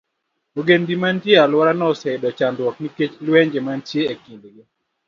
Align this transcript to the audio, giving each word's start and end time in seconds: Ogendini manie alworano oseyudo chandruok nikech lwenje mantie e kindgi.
Ogendini 0.59 1.01
manie 1.01 1.35
alworano 1.43 1.83
oseyudo 1.91 2.27
chandruok 2.37 2.75
nikech 2.81 3.13
lwenje 3.25 3.59
mantie 3.67 4.01
e 4.13 4.15
kindgi. 4.23 4.61